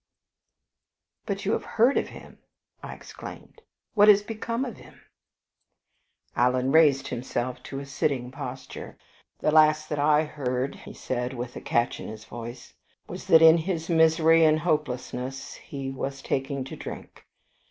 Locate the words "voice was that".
12.25-13.43